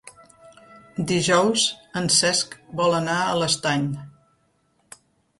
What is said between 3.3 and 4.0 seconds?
l'Estany.